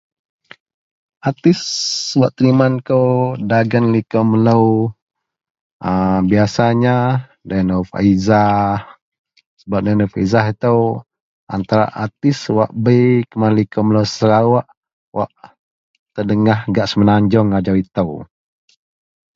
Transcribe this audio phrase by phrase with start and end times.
[1.29, 1.67] Artist
[2.19, 3.07] wak teniman kou
[3.51, 4.59] dagen liko melo
[5.87, 5.91] a
[6.31, 6.95] biasanya
[7.47, 8.43] Dayang Norfeaza
[9.59, 10.75] sebab dayang nurfeaza ito
[11.55, 12.41] antara artist
[13.29, 13.79] kuman liko
[14.15, 14.67] Serawpk
[15.17, 15.31] wak
[16.13, 18.05] terdengah gak semanajung ajau ito.